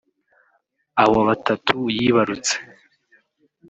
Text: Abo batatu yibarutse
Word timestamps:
Abo 1.03 1.19
batatu 1.29 1.75
yibarutse 1.97 2.55